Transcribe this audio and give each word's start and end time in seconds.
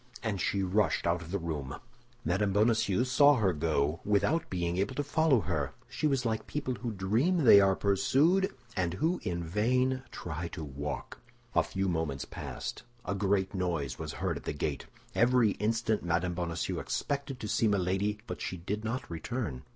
And 0.23 0.41
she 0.41 0.63
rushed 0.63 1.05
out 1.05 1.21
of 1.21 1.29
the 1.29 1.37
room. 1.37 1.75
Mme. 2.25 2.51
Bonacieux 2.51 3.03
saw 3.03 3.35
her 3.35 3.53
go 3.53 3.99
without 4.03 4.49
being 4.49 4.77
able 4.77 4.95
to 4.95 5.03
follow 5.03 5.41
her; 5.41 5.73
she 5.87 6.07
was 6.07 6.25
like 6.25 6.47
people 6.47 6.73
who 6.73 6.91
dream 6.91 7.43
they 7.43 7.61
are 7.61 7.75
pursued, 7.75 8.51
and 8.75 8.95
who 8.95 9.19
in 9.21 9.43
vain 9.43 10.01
try 10.09 10.47
to 10.53 10.63
walk. 10.63 11.19
A 11.53 11.61
few 11.61 11.87
moments 11.87 12.25
passed; 12.25 12.81
a 13.05 13.13
great 13.13 13.53
noise 13.53 13.99
was 13.99 14.13
heard 14.13 14.37
at 14.37 14.45
the 14.45 14.53
gate. 14.53 14.87
Every 15.13 15.51
instant 15.51 16.01
Mme. 16.03 16.33
Bonacieux 16.33 16.79
expected 16.79 17.39
to 17.39 17.47
see 17.47 17.67
Milady, 17.67 18.17
but 18.25 18.41
she 18.41 18.57
did 18.57 18.83
not 18.83 19.07
return. 19.07 19.61